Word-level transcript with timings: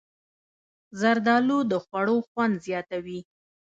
زردالو 0.99 1.59
د 1.71 1.73
خوړو 1.83 2.17
خوند 2.27 2.53
زیاتوي. 2.67 3.19